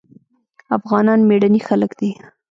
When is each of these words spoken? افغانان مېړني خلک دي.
افغانان 0.77 1.19
مېړني 1.29 1.61
خلک 1.67 1.91
دي. 1.99 2.11